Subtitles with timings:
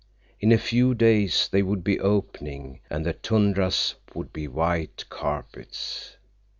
[0.39, 6.17] In a few days they would be opening, and the tundras would be white carpets.